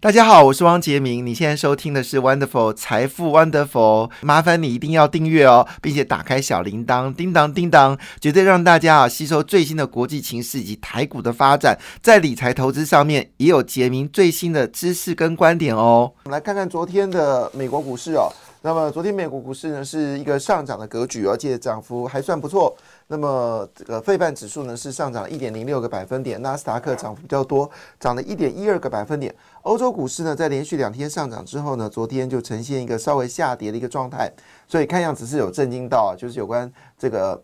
[0.00, 1.26] 大家好，我是汪杰明。
[1.26, 16.12] 你现在收听的是 Wonderful 财富 Wonderful，麻烦你一定要订阅哦，并且打开小铃铛，叮当叮当，绝对让大家啊吸收最新的国际情势以及台股的发展，在理财投资上面也有杰明最新的知识跟观点哦。
[16.22, 18.30] 我们来看看昨天的美国股市哦。
[18.62, 22.76] 那么昨天美国股市呢是一个上涨的格局，而且涨幅还算不错。
[23.10, 29.34] 那么这个费半指数呢是上涨一点零六个百分点，纳斯达克涨幅比较多，涨了一点一二个百分点。
[29.62, 34.30] 欧洲股市呢在连续两天上涨之后呢，昨天就呈现一个稍微下跌的一个状态，
[34.66, 37.42] 所以看样子是有震惊到啊，就是有关这个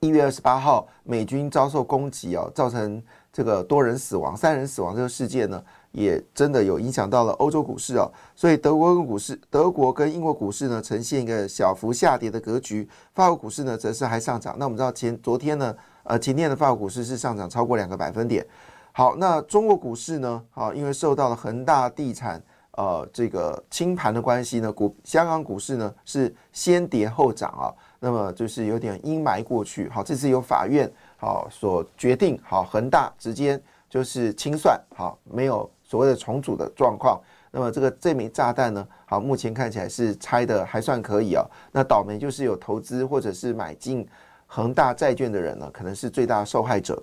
[0.00, 3.00] 一月二十八号美军遭受攻击哦，造成
[3.32, 5.62] 这个多人死亡、三人死亡这个事件呢。
[5.92, 14.56] 也真的有影响到了欧洲股市哦，所以德国跟股市，德国跟英国股市呢呈现一个小幅下跌的格局，法国股市呢则是还上涨。
[14.58, 18.46] 那我们知道前昨天呢，呃前天的法国股市是上涨超过两个百分点。
[18.92, 27.68] 好，那中国股市呢，好，因为受到了恒大地产呃这个清盘的关系呢，股香港股市呢是先跌后涨啊，
[28.00, 29.90] 那么就是有点阴霾过去。
[29.90, 35.70] 好，这次由法院好所决定，好恒大直接就是清算，好没有。
[35.92, 38.88] 所谓的重组的状况，那么这个这枚炸弹呢？
[39.04, 41.44] 好，目前看起来是拆的还算可以啊。
[41.70, 44.08] 那倒霉就是有投资或者是买进
[44.46, 47.02] 恒大债券的人呢，可能是最大受害者。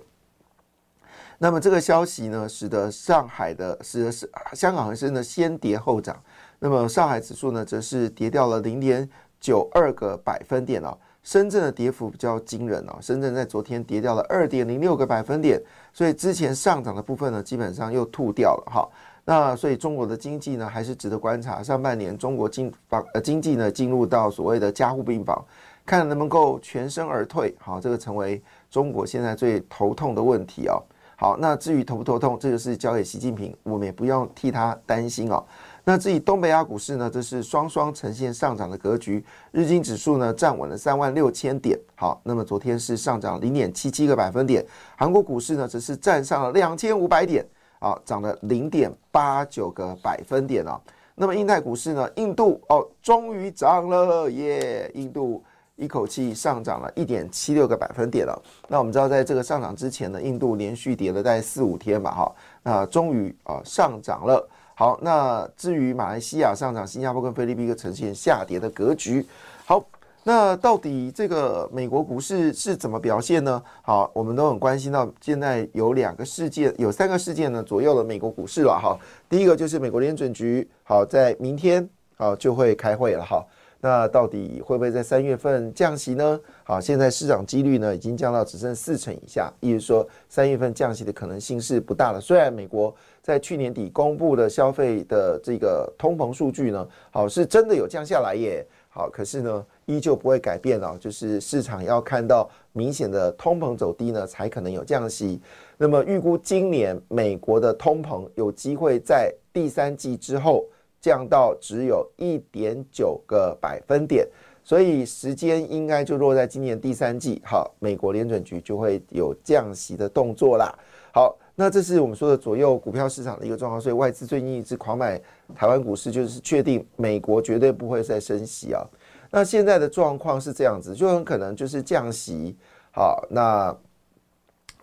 [1.38, 6.20] 那么这个消息呢，使得上海的使得是香港恒生呢先跌后涨，
[6.58, 10.98] 那么上海指数呢则是跌掉了零点九二个百分点哦。
[11.22, 15.60] 深圳的跌幅比较惊人哦，深圳在昨天跌掉了二点零六个百分点。
[15.92, 18.88] 所以之前上涨的部分呢，基本上又吐掉了哈。
[19.24, 21.62] 那所以中国的经济呢，还是值得观察。
[21.62, 25.44] 上半年中国经房呃经济呢，进入到所谓的加护病房，
[25.84, 27.54] 看能不能够全身而退。
[27.60, 30.82] 好，这个成为中国现在最头痛的问题哦。
[31.16, 35.44] 好，那至于头不头痛，这就是交给习近平，我们也不用替他担心哦。
[35.84, 39.24] 那至于东北亚股市呢，这是双双呈现上涨的格局。
[39.50, 44.64] 日经指数呢站稳了三万六千点，好，那么昨天是上涨零点七七个百分点。
[44.96, 47.44] 韩国股市呢则是站上了两千五百点，
[47.78, 50.78] 啊，涨了零点八九个百分点啊。
[51.14, 55.42] 那么印太股市呢，印度哦终于涨了耶，印度
[55.76, 58.42] 一口气上涨了一点七六个百分点了。
[58.68, 62.32] 那我们知道，在这个上涨之前呢，印度连续跌了大概四五天吧，哈，
[62.62, 64.48] 那终于啊上涨了。
[64.80, 69.22] 好，那至于马来西亚上涨，新加坡跟菲律宾呈现下跌的格局。
[69.66, 69.84] 好，
[70.24, 73.62] 那到底这个美国股市是怎么表现呢？
[73.82, 78.72] 好，我们都很关心到，现在有两个事件，有三个事件呢左右了美国股市了。
[78.82, 78.98] 哈，
[79.28, 81.86] 第一个就是美国联准局，好，在明天
[82.16, 83.22] 好就会开会了。
[83.22, 83.44] 哈。
[83.82, 86.38] 那到底会不会在三月份降息呢？
[86.64, 92.20] 好，现在市场几率呢已经降到只剩四成以下，意思说三月份降息的可能性是不大的。
[92.20, 105.40] 虽然美国在去年底公布的消费的这个通膨数据呢，好是真的有降下来耶，好，可是呢依旧不会改变哦，就是市场要看到明显的通膨走低呢，才可能有降息。
[105.78, 110.66] 那么预估今年美国的通膨有机会在第三季之后。
[111.00, 114.28] 降到只有一点九个百分点，
[114.62, 117.40] 所以时间应该就落在今年第三季。
[117.44, 120.72] 好，美国联准局就会有降息的动作啦。
[121.12, 125.20] 好，那这是我们说的左右股票市场的一个状况，所以外资最近一直狂买
[125.54, 128.86] 台湾股市，就是确定美国绝对不会再升息啊。
[129.30, 132.56] 那现在的状况是这样子，就很可能就是降息。
[132.92, 133.76] 好，那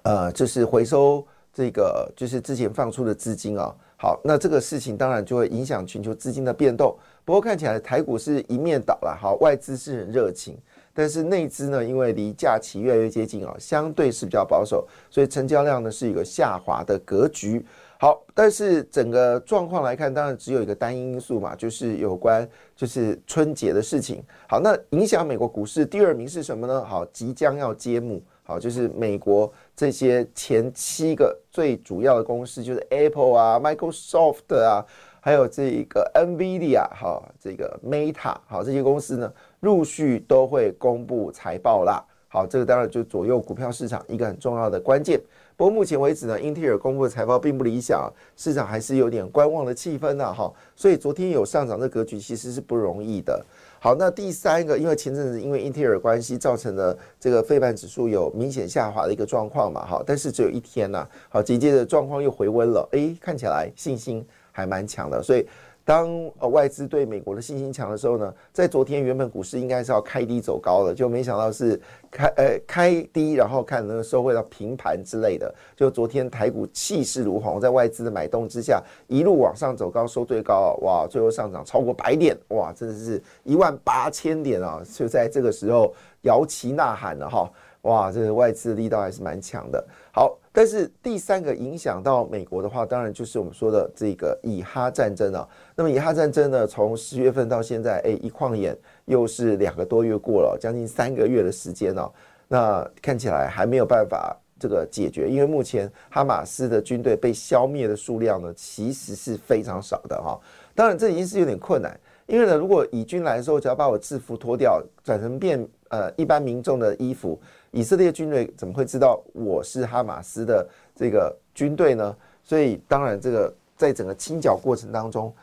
[0.04, 3.76] 呃，就是回收这个就是之前放出的资金啊。
[4.00, 6.96] 好，那这个事情当然就会影响全球资金的变动。
[7.26, 10.56] 不过看起来台股是一面倒了，好，外资是很热情，
[10.94, 17.66] 但是内资呢，因为离假期越来越接近啊，相对是比较保守，所以成交量呢是一个下滑的格局。
[18.00, 24.24] 好，但是整个状况来看，当然只有一个单因素嘛，就是有关就是春节的事情。
[24.48, 26.86] 好，那影响美国股市第二名是什么呢？
[26.86, 28.22] 好，即将要揭幕。
[28.44, 34.84] 好，就是美国这些前七个最主要的公司，就是 Apple 啊、Microsoft 啊，
[35.22, 42.04] 还有这个 Nvidia 哈，这个 Meta 好，这些公司呢，陆续都会公布财报啦。
[42.28, 45.22] 好，这个当然就左右股票市场一个很重要的关键。
[45.56, 50.52] 不过目前为止呢，英特尔公布的财报并不理想，市场还是有点观望的气氛呢，哈。
[50.76, 53.46] 所以昨天有上涨的格局，其实是不容易的。
[53.80, 65.46] 好，那第三个，因为前阵子因为英特尔关系造成的这个费半指数有明显下滑的一个状况嘛，哈，但是只有一天呐，好，紧接着状况又回温了，诶，看起来信心还蛮强的，所以。
[65.88, 71.80] 当呃外资对美国的信心强的时候呢，在昨天原本股市应该是要开低走高的，就没想到是
[72.12, 75.50] 开呃开低，然后看能收回到平盘之类的。
[75.78, 84.84] 就昨天台股气势如虹，在外资的买动之下，一路往上走高，收最高，哇，最后上涨超过百点，哇，真的是一万八千点啊！
[84.94, 87.50] 就在这个时候摇旗呐喊了哈。
[87.84, 89.82] 哇，这个外资力道还是蛮强的。
[90.12, 95.48] 好，但是第三个影响到美国的话，当然就是我们说的这个以哈战争啊。
[95.76, 98.76] 那么以哈战争呢，从十月份到现在，哎，一晃眼
[99.06, 102.12] 又是两个多月过了，将近三个月的时间哦。
[102.48, 110.40] 那看起来还没有办法这个解决，因为目前哈马斯的军队被消灭的数量呢，其实是非常少的哈。
[110.74, 111.96] 当然，这已经是有点困难，
[112.26, 117.40] 因为呢，如果以军来说，只要把我制服脱掉，转成变呃一般民众的衣服。
[117.72, 122.16] 以色列军队怎么会知道我是哈马斯的这个军队呢？
[122.44, 125.34] 所以当然，这个在整个清剿过程当中，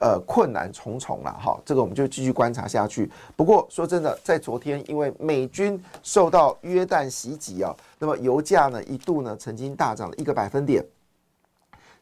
[0.00, 1.60] 呃，困难重重了哈。
[1.64, 3.10] 这个我们就继续观察下去。
[3.34, 10.84] 不过说真的，在昨天，因为美军受到约旦袭击啊，那么油价呢一度呢曾经大涨了一个百分点，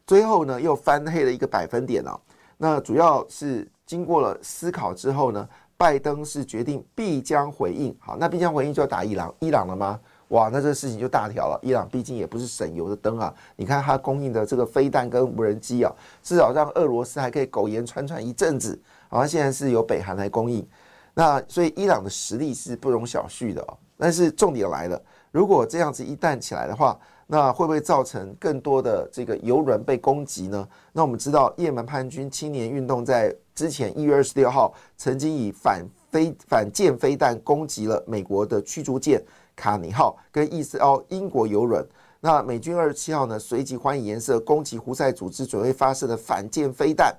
[0.05, 2.19] 最后呢又翻黑了一个百分点啊。
[2.57, 5.49] 那主要是经过了思考之后呢。
[5.83, 9.99] 拜登是决定必将回应，好，那必将回应就要打伊朗，伊朗了吗？
[10.29, 11.59] 哇，那这个事情就大条了。
[11.61, 15.93] 伊朗毕竟也不是省油的灯啊，你看它供应的这个飞弹跟无人机啊，
[16.23, 18.81] 至少让俄罗斯还可以苟延残喘一阵子。
[19.09, 20.65] 好像现在是由北韩来供应，
[21.13, 23.77] 那所以伊朗的实力是不容小觑的哦。
[23.97, 24.99] 但是重点来了，
[25.31, 26.97] 如果这样子一旦起来的话，
[27.27, 30.65] 那会不会造成更多的这个油轮被攻击呢？
[30.93, 39.23] 那我们知道，也门叛军青年运动在之前一月二十六号曾经以反飞反舰飞弹攻击了美国的驱逐舰
[39.55, 41.85] 卡尼号跟伊斯奥英国游轮。
[42.19, 47.13] 那美军二十七号呢，随即还以颜色攻击胡塞组织准备发射的反舰飞弹。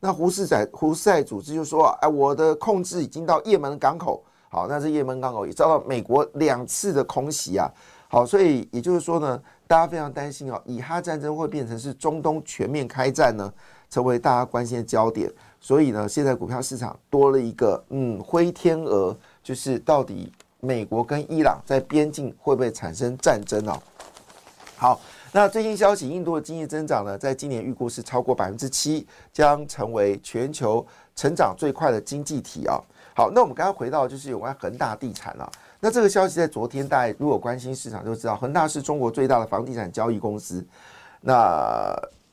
[0.00, 7.70] 那胡塞仔胡塞组织就说：“哎，我的控制已经到也门港口。”好，那这也门港口也遭到美国两次的空袭啊。
[8.08, 13.52] 好，所以也就是说呢，大家非常担心哦，以哈战争会变成是中东全面开战呢，
[13.90, 15.30] 成为大家关心的焦点。
[15.60, 23.78] 所以呢，现在股票市场多了一个嗯灰天鹅，就是到底美国跟伊朗在边境会不会产生战争哦？
[24.76, 25.00] 好，
[25.32, 32.80] 那最新消息，印度的经济增长呢，在今年预估是超过百分之七，将成为全球成长最快的经济体啊。
[33.14, 35.50] 好，那我们刚刚回到就是有关恒大地产了。
[35.80, 40.64] 那这个消息在昨天，大家如果关心市场就知道，恒大是中国最大的房地产交易公司。
[41.20, 41.92] 那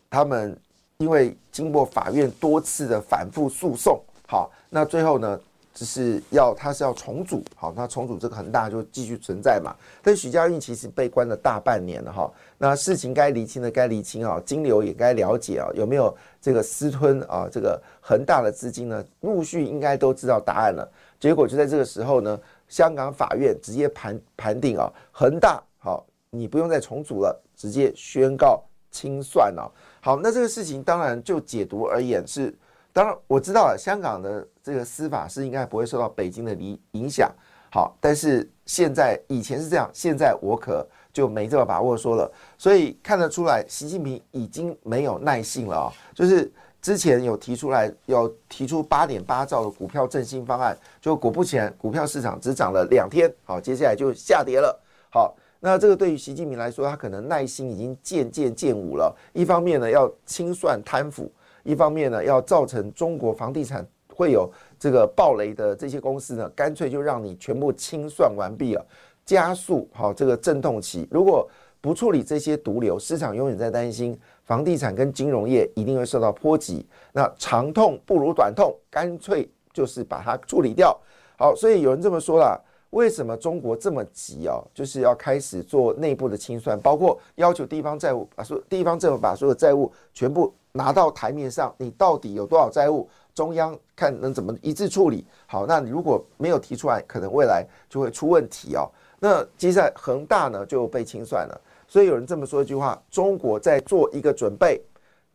[0.10, 0.56] 他们
[1.00, 5.39] 因为经过法院多次的反复诉讼，好，那最后呢，
[5.74, 9.75] 只是要他是要重组，好，那重组这个恒大就继续存在嘛。
[10.01, 19.03] 但许家印其实被关了大半年了哈，那事情该厘清的该厘清啊，金流也该了解啊，有没有这个私吞啊，这个恒大的资金呢？
[19.21, 20.89] 陆续应该都知道答案了。
[21.19, 22.39] 结果就在这个时候呢。
[22.68, 28.59] 香港法院直接盘盘定啊，恒大好，你不用再重组了，直接宣告
[28.95, 29.69] 清算了。
[30.00, 32.56] 好，那这个事情当然就解读而言是，
[32.94, 37.30] 当然我知道了，香港的这个司法是应该不会受到北京的影影响。
[37.69, 42.31] 好，但是现在以前是这样，现在我可就没这么把握说了。
[42.57, 46.50] 所以看得出来，习近平已经没有耐性了啊，就是。
[46.86, 54.80] 之前有提出来要提出八点八兆的股票振兴方案，就果不其然，股票市场只涨了两天，好，接下来就下跌了。
[55.09, 55.35] 好，
[55.66, 59.12] 那这个对于习近平来说，他可能耐心已经渐渐渐无了。
[59.34, 61.26] 一方面呢，要清算贪腐；
[61.64, 68.86] 一方面呢，要造成中国房地产会有这个暴雷的这些公司呢，干脆就让你全部清算完毕了，
[69.26, 71.07] 加速好这个阵痛期。
[71.10, 71.50] 如果
[71.81, 76.86] 不处理这些毒瘤，市场永远在担心房地产跟金融业一定会受到波及。
[77.12, 80.95] 那长痛不如短痛，干脆就是把它处理掉。
[81.40, 82.64] 好，所以有人这么说了：
[82.95, 84.56] 为什么中国这么急啊？
[84.73, 93.09] 就是要开始做内部的清算，包括要求地方债务把所地方政府把所有债务全部拿到台面上，你到底有多少债务？
[93.33, 95.28] 中央看能怎么一致处理。
[95.45, 98.90] 好，那你如果没有提出来，可能未来就会出问题哦。
[99.19, 101.61] 那接下来恒大呢就被清算了。
[101.85, 104.81] 所以有人这么说一句话：中国在做一个准备，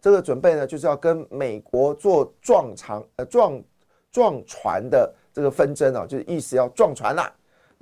[0.00, 3.62] 这个准备呢，就是要跟美国做撞长呃撞
[4.10, 7.30] 撞船的这个纷争啊，就是意思要撞船啦。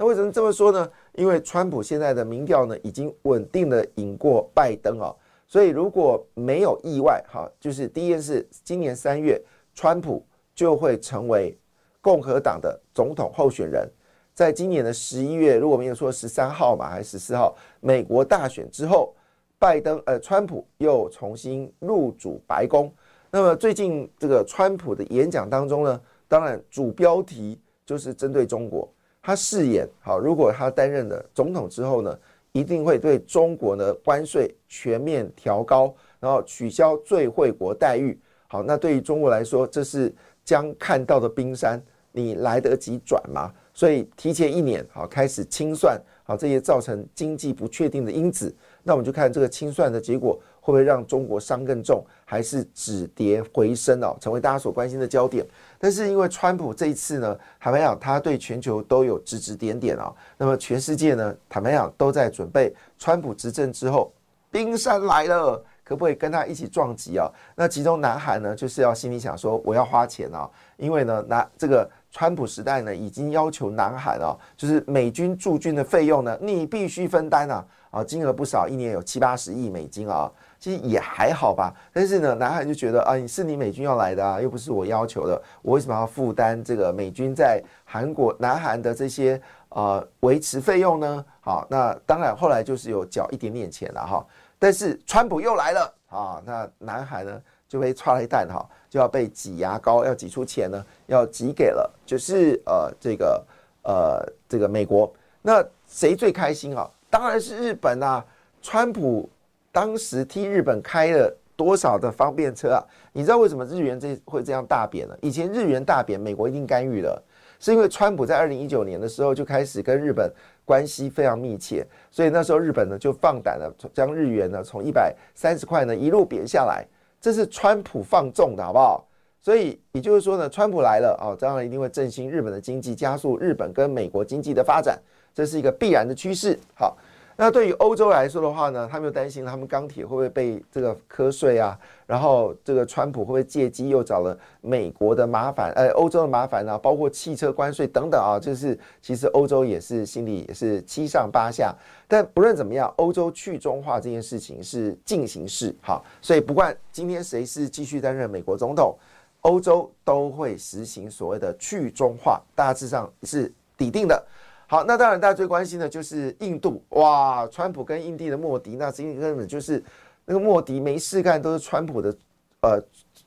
[0.01, 0.89] 那为什么这么说呢？
[1.15, 5.13] 因为川普现在的民调呢，已经稳定的赢过拜登啊，
[5.49, 9.43] 所以如果没有意外，哈，就是第一件事，今年三月，
[9.75, 10.25] 川普
[10.55, 11.59] 就会成为
[12.01, 13.91] 共和党的总统候选人。
[14.35, 19.13] 在今年的十一月，如果没有说十三号嘛，还是十四号，美国大选之后，
[19.59, 22.89] 拜登呃，川普又重新入主白宫。
[23.33, 28.89] 那么最近这个川普的演讲当中呢，当然主标题就是针对中国。
[29.23, 32.19] 他誓言，好，如果他担任了总统之后呢，
[32.53, 38.19] 一定会对中国的关税全面调高，然后取消最惠国待遇。
[38.47, 41.83] 好，那对于中国来说，这是将看到的冰山，
[42.13, 43.53] 你来得及转吗？
[43.75, 48.55] 所以提前一年，好，开始清算，好，这些造成经济不确定的因子。
[48.83, 50.41] 那我们就看这个清算的结果。
[50.69, 55.43] 会不会让中国伤更重，还是止跌回升哦，成为大家所关心的焦点？
[55.79, 60.13] 但是因为川普这一次呢，坦白讲，他对全球都有指指点点啊。
[60.37, 64.13] 那么全世界呢，坦白讲都在准备川普执政之后，
[64.51, 67.27] 冰山来了，可不可以跟他一起撞击啊？
[67.57, 70.47] 那其中南韩呢，就是要心里想说，我要花钱啊，
[70.77, 80.31] 因为呢，南这个川普时代呢，已经要求南韩啊，就是美军驻军的费用呢，你必须分担啊，啊，金额不少，一年有七八十亿美金啊。
[80.61, 91.25] 其实也还好吧，但是呢，南韩就觉得啊，你是你美军要来的啊，又不是我要求的，我为什么要负担这个美军在韩国、南韩的这些呃维持费用呢？
[91.41, 94.27] 好，那当然后来就是有缴一点点钱了哈。
[94.59, 103.47] 但是川普又来了啊，那南韩呢就被踹了一蛋哈，就要被挤牙膏，要挤出钱呢，要挤给了就是呃这个
[103.85, 105.09] 呃这个美国。
[105.41, 106.91] 那谁最开心啊？
[107.09, 108.25] 当然是日本啊，
[108.61, 109.31] 川普。
[109.79, 112.83] 当时替日本开了多少的方便车啊？
[113.13, 115.17] 你知道为什么日元这会这样大贬呢？
[115.23, 117.23] 以前日元大贬，美国一定干预了，
[117.61, 120.29] 是因为川普在二零一九年的时候就开始跟日本
[120.65, 126.85] 关系非常密切，所以那时候日本呢就放胆了，将日元呢从一百三十块呢一路贬下来，
[127.21, 129.07] 这是川普放纵的好不好？
[129.41, 135.01] 所以也就是说呢，川普来了啊，当然一定会振兴日本的经济，加速日本跟美国经济的发展，
[135.33, 136.59] 这是一个必然的趋势。
[136.75, 136.99] 好。
[137.41, 141.79] 那对于欧洲来说的话呢，他们又担心他们钢铁会不会被这个瞌睡啊？
[142.05, 146.77] 然后这个川普会不会借机又找了美国的麻烦，呃，欧洲的麻烦呢？
[146.79, 151.73] 包括汽车关税等等啊，就是其实欧洲也是心里也是七上八下。
[152.09, 158.99] 但不论怎么样，欧洲去中化这件事情是进行式，好，所以不管今天谁是继续担任美国总统，
[159.43, 164.27] 欧洲都会实行所谓的去中化，大致上是抵定的。
[164.71, 169.83] 好，那当然，大家最关心的就是印度哇，川普跟印地的莫迪，那今天根本就是
[170.27, 172.15] 那个莫迪没事干，都是川普的
[172.61, 172.79] 呃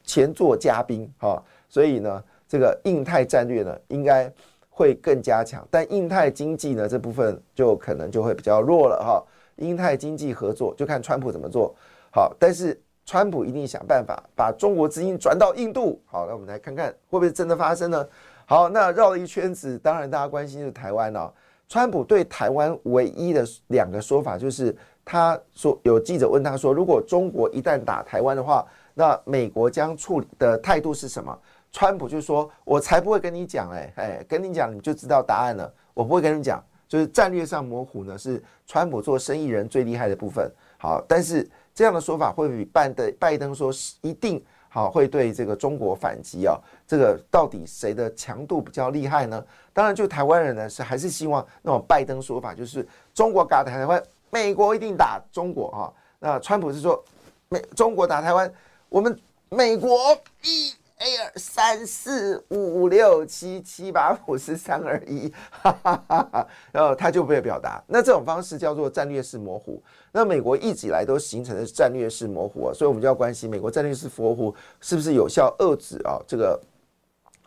[0.03, 4.31] 前座嘉宾哈，所以呢，这个印太战略呢应该
[4.69, 9.24] 会更加强，但印太经济呢这部分就可能就会比较弱了哈。
[9.55, 11.75] 印太经济合作就看川普怎么做
[12.13, 16.00] 好，但是川普一定想办法把中国资金转到印度。
[16.05, 18.07] 好，那我们来看看会不会真的发生呢？
[18.51, 21.31] 好，那绕了一圈子，当然大家关心是台湾哦。
[21.70, 31.34] 川普对台湾唯一的两个说法就是，他说有记者问他说，如果中国一旦打台湾的话，那美国将处理的态度是什么？
[31.72, 35.74] 川普就说：“我才不会跟你讲，哎哎，跟你讲你就知道答案了。
[35.93, 40.51] 我不会跟你讲，就是战略上模糊呢，是川普做生意人最厉害的部分。
[40.77, 44.43] 好，但是这样的说法会比拜登拜登说是一定。”
[44.74, 46.58] 好，会对这个中国反击啊？
[46.88, 49.46] 这个到底谁的强度比较厉害呢？
[49.74, 55.92] 当然，就台湾人呢是还是希望那种拜登说法，就是中国打台湾，美国一定打中国啊。
[56.20, 57.04] 那川普是说，
[57.50, 58.50] 美中国打台湾，
[58.88, 60.74] 我们美国一。
[61.01, 67.84] A 二三四五六七七八五四三二一，哈哈哈哈然后他就不会表达。
[67.88, 69.81] 那这种方式叫做战略式模糊。
[70.12, 76.62] 那美国一直以来都形成的战略式模糊啊，所以我们就要关心美国战略式模糊是不是有效遏制啊这个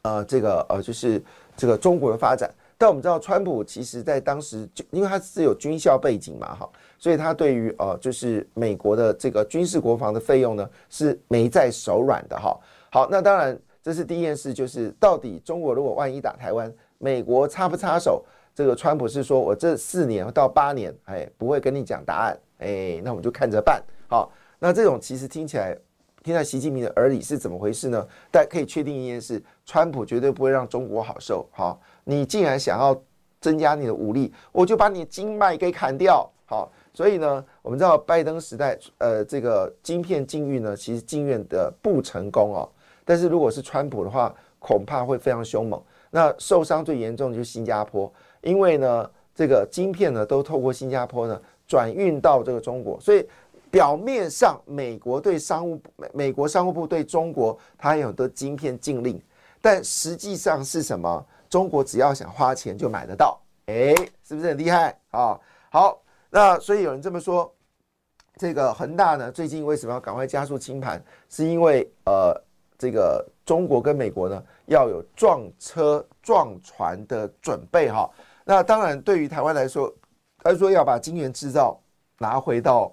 [0.02, 1.22] 呃这个呃就是
[1.56, 2.52] 这个中国的发展。
[2.76, 6.68] 但我们知道川普其实在当时就因为他是有军校背景嘛哈，
[6.98, 12.58] 所以他对于呃就是美国的这个军事国防的费用呢是没在手软的哈。
[12.94, 18.24] 好，那当然，这是第一件事，就是到底中国如果万一打台湾，美国插不插手？
[18.54, 23.82] 这个川普是说我这四年到八年，哎，不会跟你讲答案，哎，那我们就看着办。
[24.06, 25.76] 好，那这种其实听起来，
[26.22, 28.06] 听在习近平的耳里是怎么回事呢？
[28.30, 31.44] 但可以确定一件事，川普绝对不会让中国好受。
[31.50, 32.96] 好，你既然想要
[33.40, 36.30] 增加你的武力，我就把你经脉给砍掉。
[36.46, 36.70] 好。
[36.96, 42.70] 所以呢，我们知道拜登时代，呃，这个晶片禁运呢，其实禁运的不成功哦。
[43.04, 45.82] 但是如果是川普的话，恐怕会非常凶猛。
[46.10, 53.28] 那受伤最严重的就是新加坡，因为呢，这个晶片呢都透过新加坡呢转运到这个中国，所以
[53.70, 59.20] 表面上美国对商务美美国商务部对中国它有很多晶片禁令，
[59.60, 61.26] 但实际上是什么？
[61.50, 65.38] 中国只要想花钱就买得到，哎，是不是很厉害啊？
[65.70, 67.52] 好，那所以有人这么说，
[68.36, 71.00] 这个恒大呢最近为什么要赶快加速清盘？
[71.28, 72.34] 是因为呃，
[72.78, 78.08] 这个中国跟美国呢要有撞车撞船的准备哈。
[78.44, 79.92] 那当然对于台湾来说，
[80.38, 81.80] 他说要把晶圆制造
[82.18, 82.92] 拿回到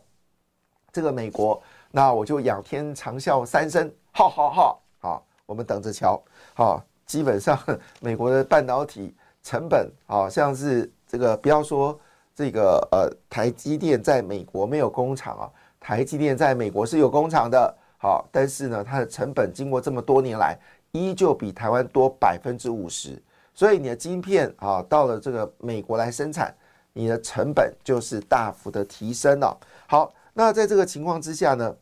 [0.91, 1.61] 这个美国，
[1.91, 4.77] 那我就仰天长啸三声，哈哈哈！
[4.99, 6.21] 好，我们等着瞧，
[6.53, 6.83] 好。
[7.03, 7.59] 基本上，
[7.99, 11.99] 美国的半导体成本好像是这个，不要说
[12.33, 20.57] 这个呃，台积电在美国没有工厂啊，台积电在美国是有工厂的，好，但是呢，它的成本经过这么多年来，
[20.91, 23.21] 依旧比台湾多百分之五十，
[23.53, 26.51] 所以你的晶片啊，到了这个美国来生产，
[26.93, 29.55] 你的成本就是大幅的提升了。
[29.85, 31.75] 好，那在这个情况之下呢，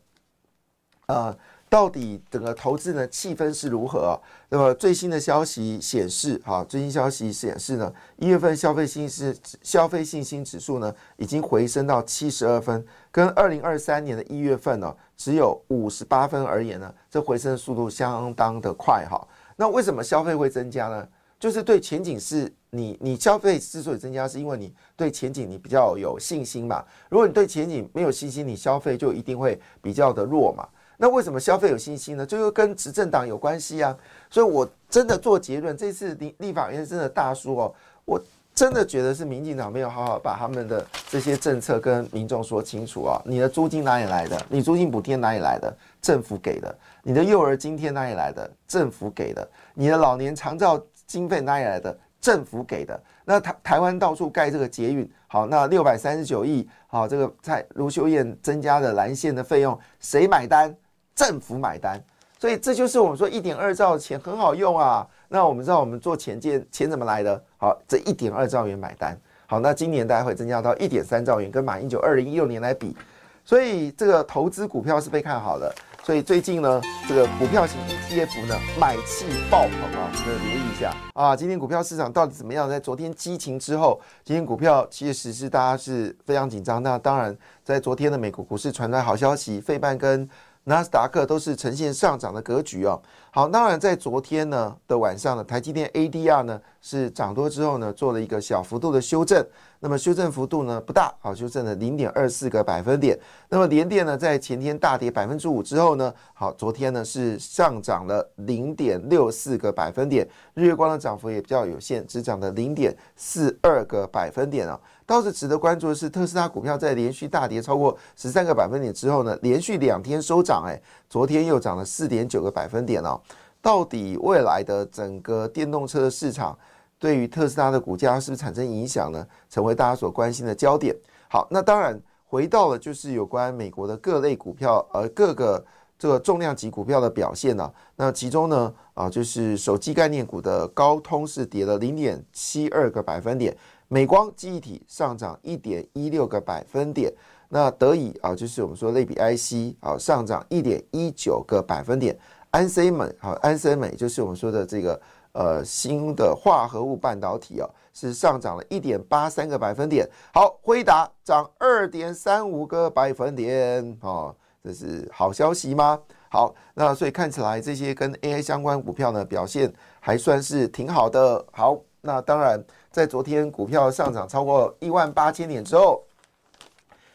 [1.06, 1.36] 呃。
[1.70, 4.20] 到底整个投资呢气氛是如何？
[4.48, 19.24] 那么最新的消息显示，哈，最新消息显示呢，一月份消费信是消费信心指数呢已经回升到七十二分，跟二零二三年的一月份呢只有五十八分而言呢，这回升的速度相当的快，哈。
[19.54, 21.06] 那为什么消费会增加呢？
[21.38, 26.84] 就是对前景是你你消费之所以增加，是因为你对前景你比较有信心嘛。
[27.08, 30.66] 如果你对前景没有信心，你消费就一定会比较的弱嘛。
[31.02, 32.26] 那为什么消费有信心呢？
[32.26, 33.96] 就又跟执政党有关系啊！
[34.28, 37.74] 所以我真的做结论，这次立立法院真的大输哦！
[38.04, 38.20] 我
[38.54, 43.18] 真的觉得是民进党没有好好把他们的这些政策跟民众说清楚啊！
[43.24, 44.38] 你的租金哪里来的？
[44.50, 45.74] 你租金补贴哪里来的？
[46.02, 46.78] 政府给的？
[47.02, 48.50] 你的幼儿津贴哪里来的？
[48.68, 49.48] 政府给的？
[49.72, 51.98] 你的老年长照经费哪里来的？
[52.20, 53.02] 政府给的？
[53.24, 60.76] 那台台湾到处盖这个捷运，好，那六百三十九亿，好，这个蔡卢秀燕增加的蓝线的费用，谁买单？
[61.20, 62.02] 政府买单，
[62.38, 65.06] 所以这就是我们说一点二兆钱很好用啊。
[65.28, 67.38] 那我们知道我们做钱建钱怎么来的？
[67.58, 69.14] 好，这一点二兆元买单。
[69.46, 72.96] 好，那今年大概会增加到一点三兆元，跟马英九二零一六年来比，
[73.44, 75.70] 所以这个投资股票是被看好的。
[76.02, 81.36] 所以最近呢，这个股票型 ETF 呢买气爆棚啊，大家留意一下啊。
[81.36, 82.66] 今天股票市场到底怎么样？
[82.66, 86.82] 在昨天激情之后，今天股票其实是大家是非常紧张。
[86.82, 90.26] 那当然，在昨天的美国股市传来好消息，费半跟
[90.64, 93.00] 纳斯达克都是呈现上涨的格局哦。
[93.32, 99.44] 好，当然在昨天呢的晚上呢，台积电 ADR 呢是涨多之后呢，做了一个小幅度的修正。
[99.82, 103.18] 那么修正幅度呢不大，好，修正了零点二四个百分点。
[103.48, 110.28] 那么联电呢，在前天大跌百分之五之后呢，好，昨天呢是上涨了零点六四个百分点。
[110.54, 114.78] 日月光的涨幅也比较有限，只涨了零点四二个百分点啊。
[115.10, 123.20] 倒是值得关注的是，特斯拉股票在连续大跌超过十三个百分点之后呢，连续两天收涨，哎，昨天又涨了四点九个百分点哦。
[123.60, 126.56] 到底未来的整个电动车的市场
[126.96, 129.26] 对于特斯拉的股价是不是产生影响呢？
[129.48, 130.94] 成为大家所关心的焦点。
[131.28, 135.66] 好，那当然回到了就是有关美国的各类股票，呃，各个
[135.98, 137.68] 这个重量级股票的表现呢。
[137.96, 143.56] 那其中呢，啊，就是手机概念股的高通是跌了零点七二个百分点。
[143.92, 147.12] 美光记忆体上涨一点一六个百分点，
[147.48, 152.16] 那德以啊，就是我们说类比 IC 啊，上涨一点一九个百分点。
[152.52, 155.00] 安 C 美啊，安 C 美就是我们说的这个
[155.32, 160.08] 呃新的化合物半导体啊，是上涨了一点八三个百分点。
[160.32, 165.98] 好，辉达涨二点三五个百分点啊，这是好消息吗？
[166.28, 171.44] 好，那所以看起来这些跟 AI 相关股票呢表现还算是挺好的。
[171.50, 172.64] 好，那当然。
[172.90, 176.02] 在昨天股票上涨超过一万八千点之后，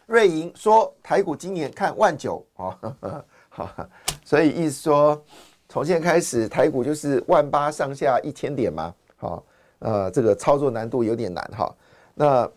[0.05, 2.79] 瑞银说台股今年看万九啊，
[3.49, 3.69] 好，
[4.23, 5.21] 所以意思说
[5.67, 9.43] 从现在开始台股就是万八上下一千点嘛，好，
[9.79, 11.75] 呃，这个操作难度有点难哈。
[12.13, 12.49] 那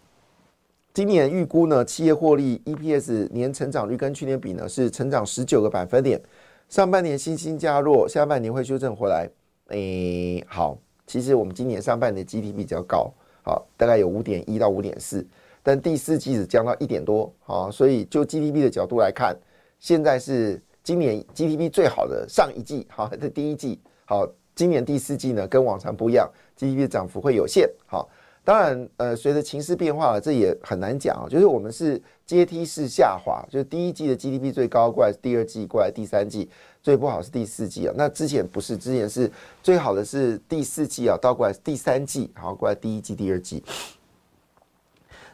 [0.94, 6.20] 今年预估呢，企业获利 EPS 年成长率跟去年比呢是成长十九个百分点，
[6.68, 9.28] 上半年信心加弱，下半年会修正回来，
[9.68, 10.78] 诶，好。
[11.09, 13.11] 其实我们今年上半年 GDP 比较高，
[13.42, 15.27] 好，大概有五点一到五点四，
[15.62, 19.35] 但第四季只降到一点多，好，所以就 GDP 的角度来看，
[19.81, 28.07] 现在是今年 GDP 最好的上一季，好， 这第一季，好，今年第四季呢跟往常不一样，GDP 的涨幅会有限，好，
[28.44, 31.29] 当然，呃，随着情势变化了，这也很难讲啊。
[31.29, 36.49] 就是我们是阶梯式下滑，就是第一季的 GDP 最高过来，第二季过来，第三季
[36.88, 37.92] 最不好是第四季啊。
[37.94, 39.31] 那之前不是，之前是
[39.62, 43.62] 最好的是第四季啊，倒过来是第三季，好过来第一季、第二季。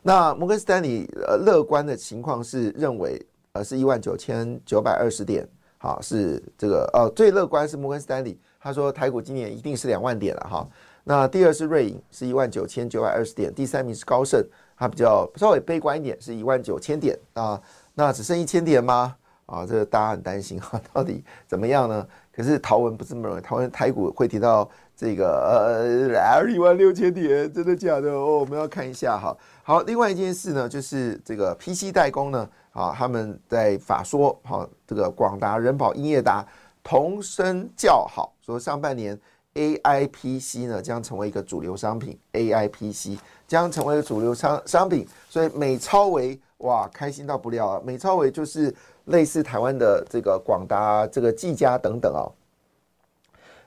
[0.02, 5.46] 那摩根斯丹利呃乐观的情况是认为呃是一万九千九百二十点，
[5.78, 10.68] 好是这个呃最乐观是摩根斯丹利，他说台股今年一定是两万点了哈。
[11.04, 13.54] 那第二是瑞银，是一万九千九百二十点。
[13.54, 14.44] 第三名是高盛，
[14.76, 17.62] 它比较稍微悲观一点，是一万九千点啊。
[17.94, 19.14] 那只剩一千点吗？
[19.46, 22.06] 啊，这个大家很担心哈， 到底怎么样呢？
[22.34, 28.10] 可是陶文不是这么认为，陶文台股会提到这个呃一万六千点，真的假的？
[28.10, 29.36] 哦，我们要看一下哈。
[29.62, 36.44] 好，另外一件事呢，就是这个 PC 代工呢，啊，他们在法说，哈，这个广达、人保、英业达
[36.82, 39.18] 同声叫好，说上半年。
[39.54, 47.82] A I P C 呢将成为一个主流商品，A I P C 将成为主流商商品，所以美超维哇开心到不了啊！
[47.84, 52.26] 美超维就是类似台湾的这个广达、这个技嘉等等哦，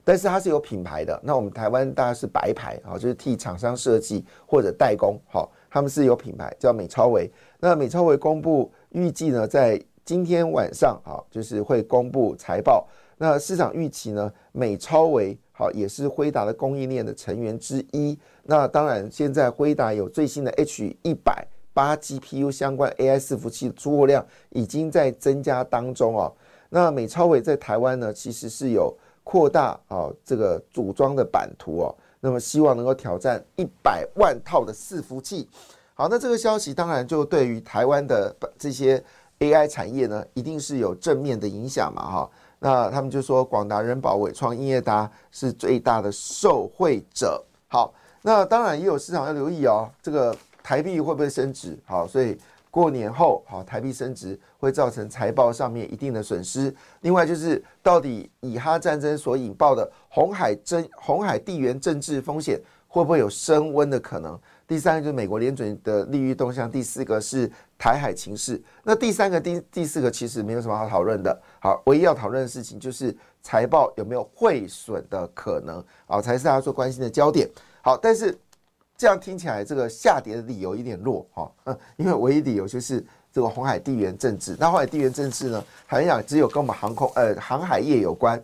[0.03, 1.17] 但是它是有品牌的。
[1.23, 7.31] 那我们台湾大家是白牌啊，就是替厂商设计或者代工，好，他们是有品牌叫美超维。
[7.59, 12.85] 那美超维公布预计呢，在今天晚上啊，就是会公布财报。
[13.17, 15.37] 那市场预期呢，美超维。
[15.57, 18.15] 好，也是辉达的供应链的成员之一。
[18.43, 21.43] 那当然，现在辉达有最新的 H 一百
[21.73, 26.31] 八 GPU 相关 AI 伺服器出货量已经在增加当中哦。
[26.69, 31.95] 那美超伟在台湾呢，其实是有扩大啊这个组装的版图哦。
[32.19, 35.49] 那么希望能够挑战一百万套的伺服器。
[35.95, 39.03] 好，那这个消息当然就对于台湾的这些
[39.39, 42.29] AI 产业呢，一定是有正面的影响嘛哈。
[42.59, 47.43] 那他们就说，广达、人保、伟创、英业达是最大的受惠者。
[47.67, 51.77] 好，那当然也有市场要留意哦，这个台币会不会升值？
[51.85, 52.37] 好，所以
[52.71, 56.73] 过年后，好，台币升值会造成财报上面一定的损失。
[57.01, 64.39] 另外就是，到底以哈战争所引爆的红海争、红海地缘政治风险会不会有升温的可能？
[64.67, 68.61] 第三个就是美国联准的利率动向，第四个是台海情势。
[68.83, 71.41] 那第三个、第第四个其实没有什么好讨论的。
[71.59, 77.47] 好，唯一要讨论的事情就是财报有没有汇损的可能啊，才是大家最关心的焦点。
[77.81, 78.37] 好，但是
[78.97, 84.55] 这样听起来，这个下跌的理由有点弱哈，嗯， 因为唯一理由就是这个红海地缘政治。
[84.59, 88.41] 那红海地缘政治呢，好像只有跟我们航空呃航海业有关。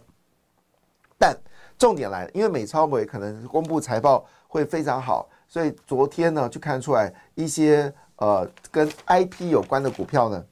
[1.17, 1.35] 但
[1.77, 5.27] 重点来了，因为美超美可能公布财报会非常好。
[5.47, 10.43] 所以昨天呢，就看出来一些呃跟 IP 有关的股票呢，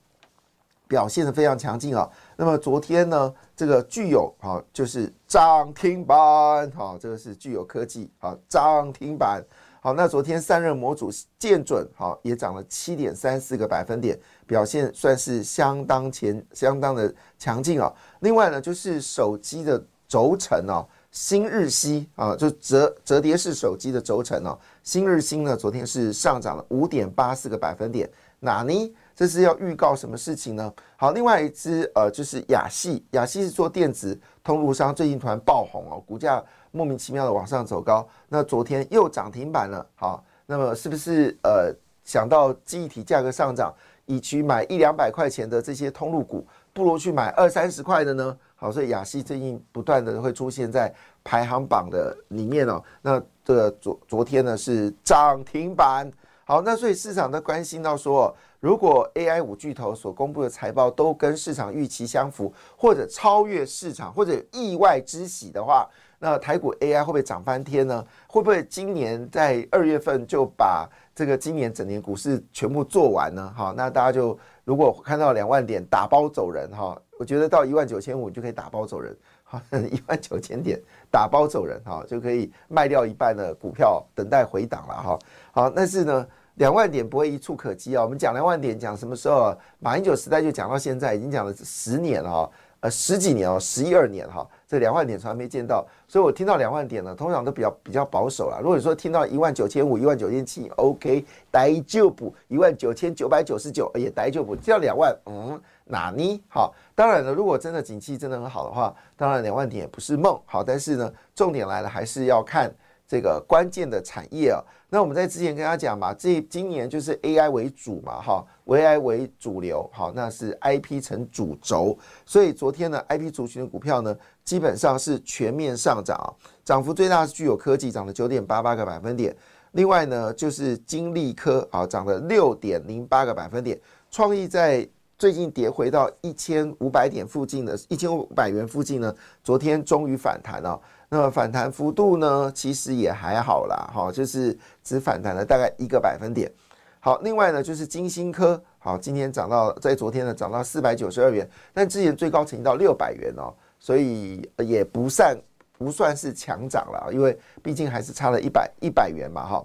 [0.87, 2.09] 表现的非常强劲啊。
[2.35, 9.43] 那么昨天呢，这个具有啊就是涨停板，好，这个是具有科技啊涨停板。
[9.83, 17.91] 好，那昨天散热模组见准好也涨了七点三四个百分点，表现算是相当前相当的强劲啊。
[18.19, 20.87] 另外呢，就是手机的轴承哦。
[21.11, 24.57] 新日新啊，就折折叠式手机的轴承哦。
[24.81, 28.09] 新日新呢，昨天是上涨了五点八四个百分点。
[28.39, 28.95] 哪呢？
[29.15, 30.73] 这是要预告什么事情呢？
[30.95, 38.07] 好，另外一只呃，就是亚系，亚系是做电子通路商，最近突然爆红哦，股价莫名其妙的往上走高。
[38.27, 39.85] 那昨天又涨停板了。
[39.95, 41.71] 好，那么是不是呃
[42.03, 43.71] 想到记忆体价格上涨，
[44.05, 48.35] 以去买一两百块钱的这些通路股，不如去买二三十块的呢？
[48.61, 50.93] 好，所以亚西最近不断的会出现在
[51.23, 52.79] 排行榜的里面哦。
[53.01, 56.07] 那这个昨昨天呢是涨停板。
[56.45, 68.05] 好，那所以市场都关心到说，如果 AI 五巨头所公布的财报都跟市场预期相符，或者超越市场，或者意外之喜的话，那台股 AI 会不会涨翻天呢？
[68.27, 73.51] 会不会今年在二月份就把这个今年整年股市全部做完呢？
[73.57, 76.95] 好，那大家就如果看到两万点打包走人哈。
[77.21, 79.15] 我觉得到一万九千五就可以打包走人，
[79.93, 80.81] 一万九千点
[81.11, 85.19] 打包走人，哈，就可以卖掉一半的股票，等待回档了，哈。
[85.51, 88.01] 好，但是呢，两万点不会一触可及啊。
[88.03, 89.55] 我们讲两万点，讲什么时候？
[89.77, 94.47] 马英九时代就讲到现在，已经讲了十年了，哈，呃，十几年哦，十一二年，哈。
[94.67, 98.59] 这两万点从来没见到，所以我听到两万点呢，通常都比较比较保守了。
[98.63, 105.61] 如果说听到一万九千五、一万九千七，OK，待就补一万九千九百九十九，也待就补，只要两万，嗯。
[105.83, 106.41] 哪呢？
[106.47, 110.39] 好，当然了，如果真的景气真的很好的话，当然两万点也不是梦。
[110.45, 112.71] 好，但是呢，重点来了，还是要看
[113.07, 114.61] 这个关键的产业啊。
[114.87, 121.97] 那我们在之前跟大家讲嘛，这今年就是 AI 为主嘛，哈，AI 为主流，好，那是 IP 成主轴。
[122.23, 126.31] 所以昨天呢，IP 族群的股票呢，基本上是全面上涨，
[126.63, 129.35] 涨幅最大是具有科技，涨了九点八八个百分点。
[129.71, 133.81] 另外呢，就是金利科啊，涨了六点零八个百分点。
[134.11, 134.87] 创意在
[135.21, 140.81] 最近跌回到一千五百点附近的，一千五百元附近呢，昨天终于反弹了。
[141.09, 146.51] 那么反弹幅度呢，其实也还好啦，哈，就是只反弹了大概一个百分点。
[146.99, 155.37] 好，另外呢，就是金星科，好，今天涨到在昨天呢涨到四百九十二元，但之前最高曾经到六百元哦，所以也不算
[155.77, 159.63] 不算是强涨了，因为毕竟还是差了一百一百元嘛，哈。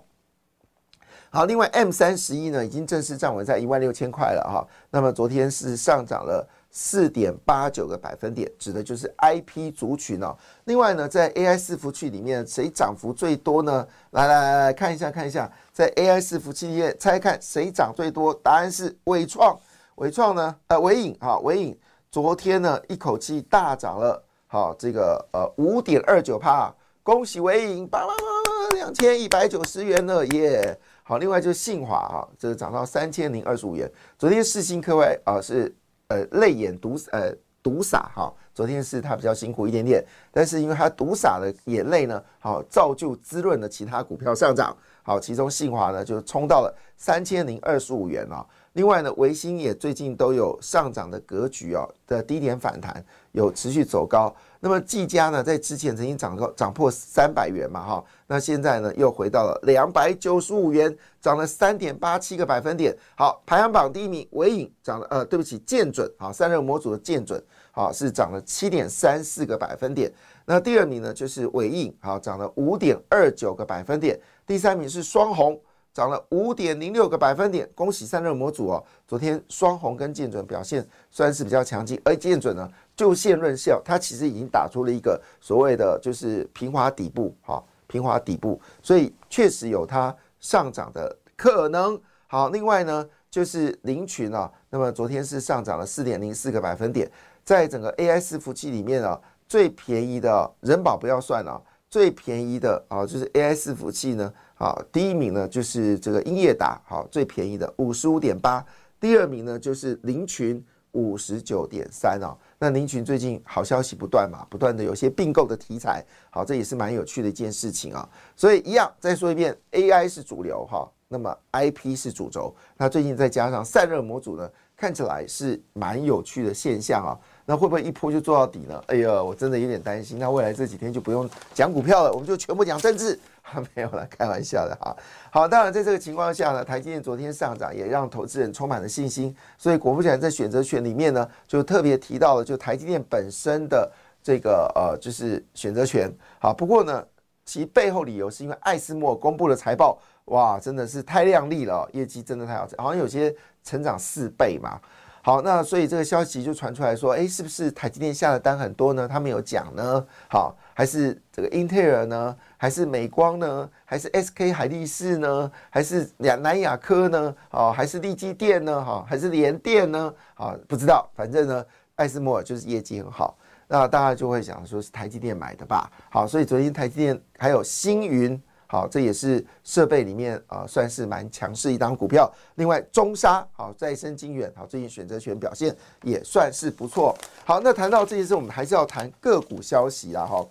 [1.30, 4.66] 好，另外 M 三十一呢，已经正式站稳在一万六千块了哈。
[4.90, 10.34] 那么昨天是上涨了四点八九个百分点，指的就是 IP 族群哦。
[10.64, 13.86] 另外呢，在 AI 伺服器里面，谁涨幅最多呢？
[14.12, 18.32] 来来来来看一下看一下，在 AI 伺服器里面，猜看谁涨最多？
[18.42, 19.58] 答案是伟创。
[19.96, 21.78] 伟创呢，呃，伟影哈，伟影
[22.10, 30.78] 昨天呢一口气大涨了，好，这个呃五点二九帕，恭喜伟影，叭叭叭两千一百九十元了耶！
[31.08, 33.88] 好，另外就是信华啊，这个涨到三千零二十五元。
[34.18, 35.72] 昨天世新科威啊是
[36.08, 44.76] 呃泪眼毒呃毒洒哈，昨天是它比较辛苦一点点，但是因为它毒洒的眼泪呢，好造就滋润了其他股票上涨。
[45.04, 48.44] 好，其中信华呢就冲到了三千零二十五元啊。
[48.72, 54.34] 另外呢，维新也最近都有上涨的格局哦，的低点反弹有持续走高。
[54.66, 62.92] 那么技嘉呢，在之前曾经涨高涨破三百元嘛，哈，那现在呢又回到了两百九十五元，涨了三点八七个百分点。
[63.16, 70.12] 好，排行榜第一名伟影涨了，呃，对不起，建准，好，散热模组的建准，好是涨了七点三四个百分点。
[70.44, 74.18] 那第二名呢就是伟影，好，涨了五点二九个百分点。
[74.44, 75.56] 第三名是双红。
[75.94, 78.84] 涨了五点零六个百分点，恭喜散热模组哦！
[79.08, 92.00] 昨天双红跟建准表现算是比较强劲，而建准呢就现论效，它其实已经打出了一个所谓的就是平滑底部，哈，平滑底部，所以确实有它上涨的可能。
[92.26, 97.08] 好，另外呢就是林群啊，那么昨天是上涨了四点零四个百分点，
[97.44, 104.32] 在整个 AI 伺服器里面啊，最便宜的人保不要算了，最便宜的啊就是 AI 伺服器呢。
[104.54, 108.64] 好，第一名呢就是这个英业达，好最便宜的五十五点八。
[108.98, 112.34] 第二名呢就是林群五十九点三啊。
[112.58, 118.08] 那林群最近好消息不断嘛，不断的有些并购的题材，好，这也是蛮有趣的一件事情啊。
[118.34, 122.54] 所以一样再说一遍，AI 是主流哈，那么 IP 是主轴。
[122.76, 127.12] 那最近再加上散热模组呢，看起来是蛮有趣的现象啊。
[127.48, 128.82] 那会不会一波就做到底呢？
[128.88, 130.18] 哎呀，我真的有点担心。
[130.18, 133.18] 那未来这几天就不用讲股票了，我们就全部讲政治。
[133.74, 134.96] 没有了，开玩笑的哈。
[135.30, 139.34] 好，当然在这个情况下呢，台积电昨天上涨也让投资人充满了信心。
[139.56, 143.90] 所以果不其然，在选择权里面呢，就特别提到了就台积电本身的
[144.22, 146.12] 这个呃，就是选择权。
[146.40, 147.04] 好，不过呢，
[147.44, 154.80] 其背后理由是因为艾斯莫公布了财报，哇，真的是太亮丽了，业绩真的太好，好像有些成长四倍嘛。
[155.22, 159.08] 好，那所以这个消息就传出来说，哎，是不是台积电下的单很多呢？
[159.08, 160.06] 他没有讲呢。
[160.28, 162.36] 好，还是这个英特尔呢？
[162.58, 163.70] 还是美光呢？
[163.86, 165.50] 还是 SK 海力士呢？
[165.70, 167.34] 还是两南亚科呢？
[167.48, 168.84] 好，还是利基电呢？
[168.84, 170.12] 好，还是联电呢？
[170.34, 175.90] 好，不知道，反正呢，艾斯摩尔就是业绩很好，那大家就会想说是台积电买的吧？
[176.10, 178.38] 好，所以昨天台积电还有星云。
[178.68, 182.30] 好，这也是设备里面啊，算是蛮强势一档股票。
[182.56, 187.16] 另外，中沙好，再生金远好，最近选择权表现也算是不错。
[187.46, 190.26] 好，那谈到这件事，我们还是要谈个股消息啦。
[190.26, 190.44] 哈，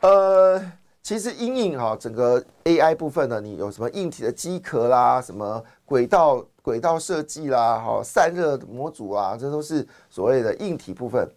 [0.00, 0.60] 呃，
[1.02, 11.28] 其实阴影哈，整个 AI 部分呢，你有什么硬体的机壳啦，什么轨道轨道设计啦，好，散热模组啊，这都是所谓的硬体部分。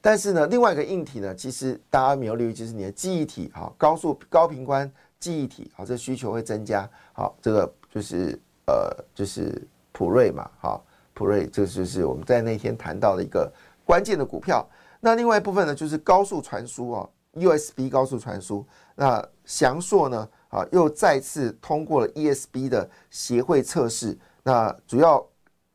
[0.00, 9.60] 但是呢，另外一个硬体呢，其实大家没有留意，就是你的记忆体，哈，高速高频宽记忆体，好，这需求会增加，好，这个就是呃，就是
[9.92, 13.52] 普瑞嘛，好，普瑞，这就是我们在那天谈到的一个
[13.84, 14.68] 关键的股票。
[14.98, 18.66] 那另外一部分呢，就是高速传输哦，USB 高速传输。
[18.94, 25.24] 那翔硕呢，啊，又再次通过了 ESB 的协会测试，那主要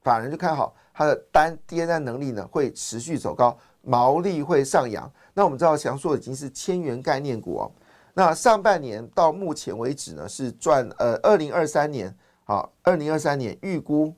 [0.01, 3.57] 法人就看好它的单跌单能力呢，会持续走高。
[3.83, 7.71] 毛利会上扬，那我们知道翔硕已经是千元概念股哦。
[8.13, 14.13] 那上半年到目前为止呢，是赚呃，二零二三年啊，二零二三年预估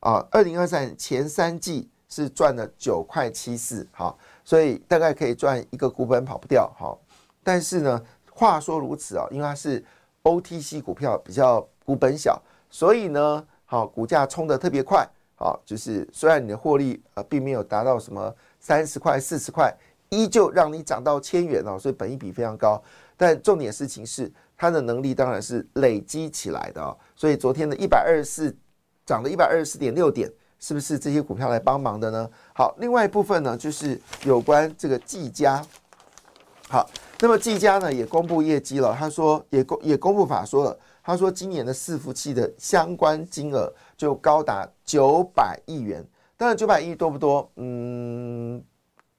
[0.00, 7.00] 啊，二零二三年前三季是赚了九块七四，好，所以大概可以赚一个股本跑不掉，好。
[7.42, 9.84] 但是呢，话说如此啊，因为它是
[10.22, 18.34] OTC 股票，比较股本小，所以呢，好，股价冲得特别快，好，就是虽然你的获利呃并没有达到什么。
[18.64, 19.76] 三十块、四十块，
[20.08, 22.80] 依旧让你涨到千元哦，所以本益比非常高。
[23.16, 26.96] 但重点事情是，它的能力当然是累积起来的哦。
[27.16, 28.56] 所以昨天的一百二十四
[29.04, 30.30] 涨了一百二十四点六点，
[30.62, 32.30] 是不是这些股票来帮忙的呢？
[32.54, 35.60] 好，另外一部分呢，就是有关这个技嘉。
[36.68, 46.06] 好，那么技嘉呢也公布业绩了，他说也公也公布法说了，他说今年的伺服器的相关金额就高达九百亿元。
[46.36, 47.50] 当然九百亿多不多？
[47.56, 48.62] 嗯，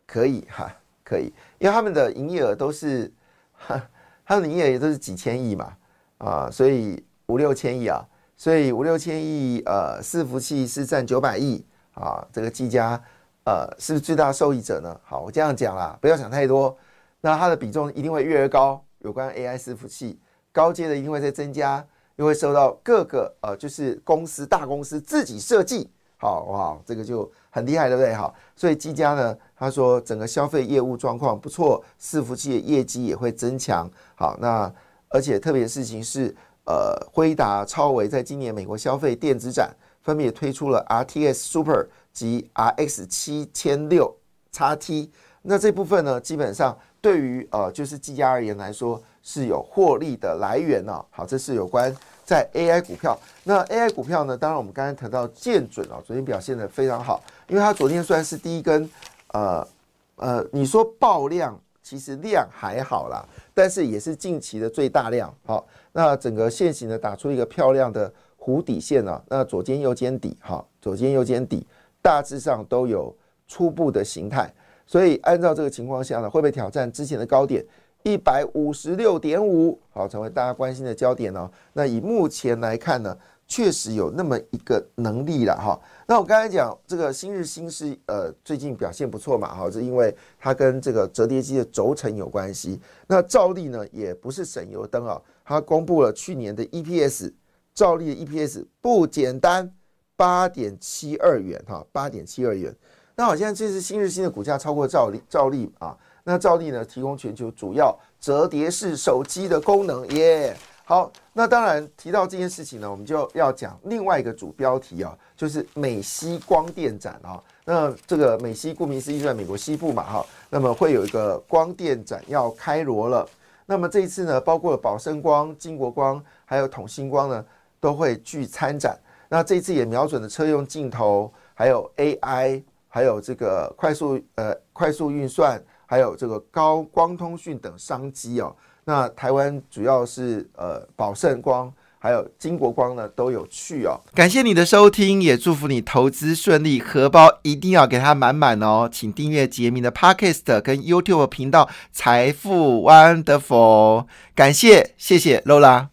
[0.07, 1.25] 可以哈，可以，
[1.59, 3.13] 因为他们的营业额都是，
[3.51, 3.85] 哈
[4.25, 5.73] 他们的营业额都是几千亿嘛，
[6.19, 8.01] 啊，所以五六千亿啊，
[8.43, 13.01] 所以五六千亿，呃，伺服器是占九百亿啊，这个技嘉，
[13.45, 14.99] 呃，是不是最大受益者呢？
[15.05, 16.77] 好，我这样讲啦，不要想太多。
[17.21, 20.19] 那它的比重一定会越来越高，有关 AI 伺服器
[20.51, 28.13] 高阶的一定会在增加，又会受到各个呃，就是公司大公司自己设计，好哇，这个就很厉害，对不对？
[28.13, 33.89] 好，所以技嘉呢，他说整个消费业务状况不错，伺服器的业绩也会增强。
[34.15, 34.69] 好，那
[35.07, 44.15] 而且特别的事情是，呃，辉达、超维在今年美国消费电子展分别推出了 RTS Super 及 RX 七千六
[44.51, 45.09] XT，
[45.41, 46.77] 那这部分呢，基本上。
[47.03, 51.03] 对于呃，就是技嘉而言来说，是有获利的来源呢。
[51.09, 53.19] 好，这是有关在 AI 股票。
[53.43, 54.37] 那 AI 股票呢？
[54.37, 58.89] 当然，我们刚才谈到建准啊，昨天表现的非常好，因为它昨天虽然是第一根，
[59.33, 59.67] 呃
[60.15, 63.21] 呃，你说爆量，其实量还好啦，
[63.53, 65.35] 但是也是近期的最大量。
[65.45, 69.23] 好，那整个线型呢，打出一个漂亮的弧底线啊。
[69.29, 71.65] 那左肩右肩底，哈，左肩右肩底
[72.01, 73.15] 大致上都有
[73.47, 74.53] 初步的形态。
[74.85, 77.65] 所以按照这个情况下呢，会不会挑战之前的高点
[78.03, 79.79] 一百五十六点五？
[79.91, 81.49] 好，成为大家关心的焦点哦。
[81.71, 85.79] 那以目前来看呢，确实有那么一个能力了哈。
[86.05, 92.77] 那我刚才讲这个新日新是呃最近表现不错嘛，哈，是因为它跟这个折叠机的轴承有关系。
[93.07, 97.33] 那照例呢也不是省油灯啊，它公布了去年的 EPS，
[97.73, 99.71] 兆利的 EPS 不简单，
[100.15, 102.73] 八点七二元哈，八点七二元。
[103.15, 110.55] 那好像这是新日新的股价超过兆利，兆利啊，那兆利呢提供全球主要折叠式手机的功能耶。
[110.85, 117.41] 好，那当然提到这件事情呢，我们就要讲另外一个主标题啊，就是美西光电展啊。
[117.65, 123.27] 那这个美西顾名思义就在美国西部嘛哈，那么会有一个光电展要开锣了。
[123.73, 127.43] 那么这一次呢，包括宝盛光、金国光还有统星光呢，
[127.79, 128.95] 都会聚参展。
[129.27, 132.61] 那这一次也瞄准了车用镜头，还有 AI。
[132.87, 138.55] 还有这个快速呃快速运算，还有这个高光通讯等商机哦。
[138.83, 143.97] 那台湾主要是呃宝盛光，还有金国光呢都有去哦。
[144.13, 148.89] 感谢你的收听，也祝福你投资顺利，荷包一定要给它满满哦。
[148.91, 155.92] 请订阅杰明的 Podcast 跟 YouTube 频道财富 Wonderful，感谢谢谢 Lola。